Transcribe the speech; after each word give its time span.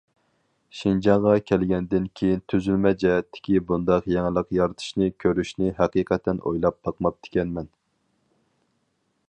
شىنجاڭغا 0.77 1.33
كەلگەندىن 1.49 2.07
كېيىن 2.21 2.41
تۈزۈلمە 2.53 2.93
جەھەتتىكى 3.03 3.59
بۇنداق 3.67 4.09
يېڭىلىق 4.15 4.49
يارىتىشنى 4.59 5.11
كۆرۈشنى 5.25 5.71
ھەقىقەتەن 5.83 6.41
ئويلاپ 6.53 6.81
باقماپتىكەنمەن. 6.89 7.69